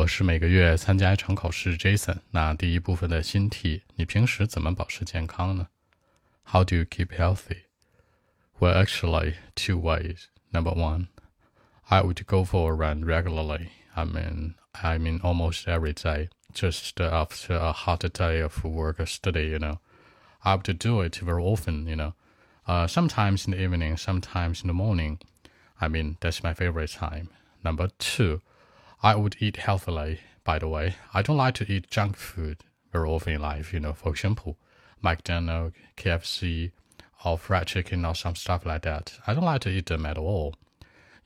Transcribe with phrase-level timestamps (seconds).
[0.00, 2.19] 我是每个月参加一场考试，Jason。
[2.29, 5.69] 那第一部分的新题，你平时怎么保持健康呢？
[6.43, 7.63] How do you keep healthy?
[8.59, 10.25] Well, actually, two ways.
[10.51, 11.07] Number one,
[11.89, 13.69] I would go for a run regularly.
[13.95, 19.07] I mean, I mean almost every day, just after a hard day of work or
[19.07, 19.47] study.
[19.47, 19.79] You know,
[20.43, 21.87] I would do it very often.
[21.87, 22.13] You know,
[22.67, 25.17] uh, sometimes in the evening, sometimes in the morning.
[25.79, 27.29] I mean, that's my favorite time.
[27.63, 28.41] Number two.
[29.02, 30.94] I would eat healthily, by the way.
[31.14, 34.56] I don't like to eat junk food very often in life, you know, for example,
[35.02, 36.72] McDonald's, KFC,
[37.24, 39.18] or fried chicken or some stuff like that.
[39.26, 40.54] I don't like to eat them at all.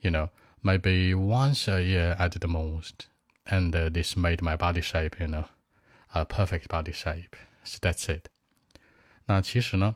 [0.01, 0.29] You know,
[0.63, 3.07] maybe once a year at the most.
[3.45, 5.45] And uh, this made my body shape, you know,
[6.13, 7.35] a perfect body shape.
[7.63, 8.29] So that's it.
[9.25, 9.95] 那其实呢，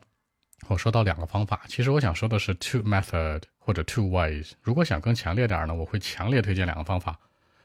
[0.68, 4.52] 我说到两个方法，其实我想说的是 two method 或者 two ways。
[4.62, 7.18] 如果想更强烈点呢，我会强烈推荐两个方法。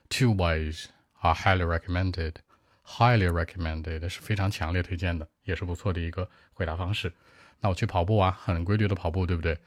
[0.10, 0.86] Two ways
[1.22, 2.36] are highly recommended.
[2.84, 7.14] Highly recommended 是非常强烈推荐的，也是不错的一个回答方式。
[7.60, 9.58] 那我去跑步啊，很规律的跑步，对不对？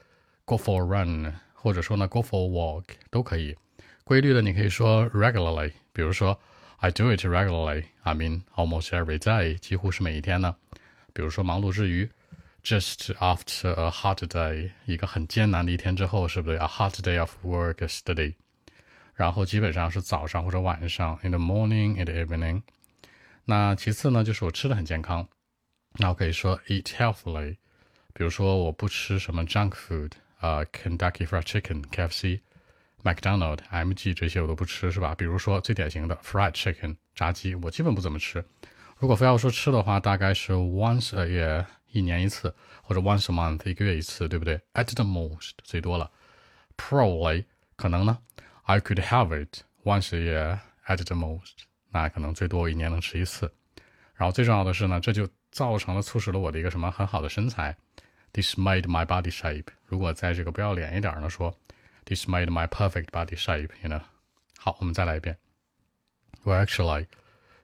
[0.44, 3.56] Go for a run，或者说呢，Go for a walk 都可以。
[4.04, 6.38] 规律的你可以说 regularly，比如说
[6.78, 7.84] I do it regularly.
[8.02, 10.56] I mean almost every day，几乎是每一天呢。
[11.14, 12.10] 比如说忙碌之余，
[12.62, 16.58] just after a hard day，一个很艰难的一天之后，是不是？
[16.58, 18.34] A hard day of work study。
[19.19, 22.61] 然后基本上是早上或者晚上，in the morning, in the evening。
[23.43, 25.27] 那其次呢，就是我吃的很健康，
[25.97, 27.57] 那我可以说 eat healthily。
[28.13, 32.39] 比如说我不吃什么 junk food，啊，Kentucky Fried Chicken、KFC、
[33.03, 35.13] McDonald、MG 这些我都不吃，是吧？
[35.15, 38.41] 比如说最典型的 fried chicken 炸鸡，我基本不怎么吃。
[38.99, 46.09] 如果非要说吃的话，大概是 once a year 一年一次，或者 once a month 一个月一次，对不对？At the most 最多了
[46.77, 47.43] ，probably
[47.75, 48.17] 可能呢
[48.68, 53.52] ？I could have it once a year at the most，那可能最多一年能吃一次。
[54.14, 57.76] 然后最重要的是呢，这就造成了促使了我的一个什么很好的身材。
[58.32, 59.68] This made my body shape。
[59.86, 61.56] 如果在这个不要脸一点呢说，
[62.04, 64.02] This made my perfect body shape，you know。
[64.58, 65.38] 好，我们再来一遍。
[66.44, 67.06] Well, actually,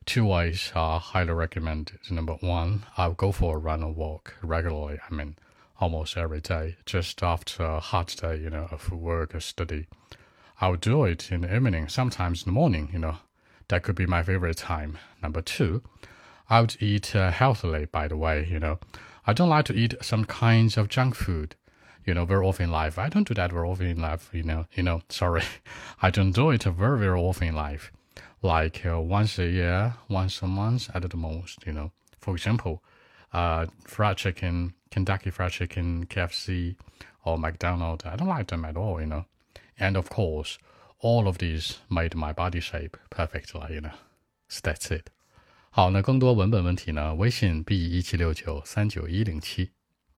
[0.07, 1.99] two ways are highly recommended.
[2.09, 4.99] Number one, I'll go for a run or walk regularly.
[4.99, 5.35] I mean,
[5.79, 9.87] almost every day, just after a hard day, you know, of work or study.
[10.62, 13.18] I would do it in the evening, sometimes in the morning, you know.
[13.68, 14.98] That could be my favorite time.
[15.22, 15.82] Number two,
[16.50, 18.80] I would eat uh, healthily, by the way, you know.
[19.28, 21.56] I don't like to eat some kinds of junk food,
[22.06, 23.00] you know, very often in life.
[23.00, 25.44] I don't do that very often in life, you know, you know, sorry.
[26.02, 27.92] I don't do it very, very often in life.
[28.42, 31.92] Like uh, once a year, once a month at the most, you know.
[32.20, 32.84] For example,
[33.34, 36.76] uh, fried chicken, Kentucky Fried Chicken, KFC,
[37.26, 38.06] or McDonald's.
[38.06, 39.26] I don't like them at all, you know.
[39.79, 40.57] And of course,
[40.99, 43.93] all of these made my body shape perfectly, you know.
[44.49, 45.07] So that's it.
[45.71, 47.15] 好，那更多文本问题呢？
[47.15, 49.71] 微信 b 一七六九三九一零七。